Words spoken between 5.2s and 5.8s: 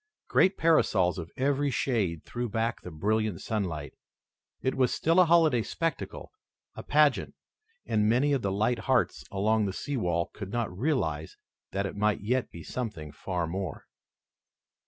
holiday